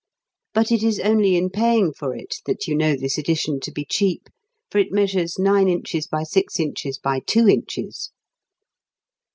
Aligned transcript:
But 0.55 0.71
it 0.71 0.81
is 0.81 0.99
only 0.99 1.35
in 1.35 1.51
paying 1.51 1.93
for 1.93 2.15
it 2.15 2.37
that 2.47 2.65
you 2.65 2.73
know 2.75 2.95
this 2.95 3.19
edition 3.19 3.59
to 3.59 3.71
be 3.71 3.85
cheap, 3.85 4.29
for 4.71 4.79
it 4.79 4.91
measures 4.91 5.37
nine 5.37 5.69
inches 5.69 6.07
by 6.07 6.23
six 6.23 6.59
inches 6.59 6.97
by 6.97 7.19
two 7.19 7.47
inches. 7.47 8.09